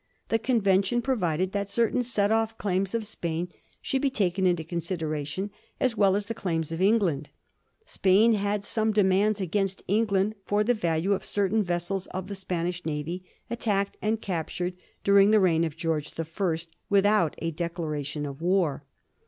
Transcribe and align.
The 0.29 0.39
convention 0.39 1.03
provided 1.03 1.51
that 1.51 1.69
certain 1.69 2.01
set 2.01 2.31
off 2.31 2.57
claims 2.57 2.95
of 2.95 3.05
Spain 3.05 3.49
should 3.83 4.01
be 4.01 4.09
taken 4.09 4.47
into 4.47 4.63
consideration 4.63 5.51
as 5.79 5.95
well 5.95 6.15
as 6.15 6.25
the 6.25 6.33
claims 6.33 6.71
of 6.71 6.81
England. 6.81 7.29
Spain 7.85 8.33
had 8.33 8.65
some 8.65 8.93
demands 8.93 9.39
against 9.39 9.85
Engird 9.87 10.33
for 10.43 10.63
the 10.63 10.73
value 10.73 11.13
of 11.13 11.23
certain 11.23 11.61
vessels 11.61 12.07
of 12.07 12.29
the 12.29 12.33
Spanish 12.33 12.83
navy 12.83 13.23
attacked 13.47 13.95
and 14.01 14.19
captured 14.23 14.73
during 15.03 15.29
the 15.29 15.39
reign 15.39 15.63
of 15.63 15.77
George 15.77 16.13
the 16.15 16.25
First 16.25 16.75
without 16.89 17.35
a 17.37 17.51
declaration 17.51 18.25
of 18.25 18.41
war. 18.41 18.83